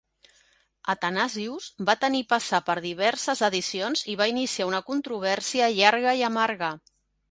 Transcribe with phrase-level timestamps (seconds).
[0.93, 6.77] "Athanasius" va tenir passar per diverses edicions i va iniciar una controvèrsia llarga i amarga.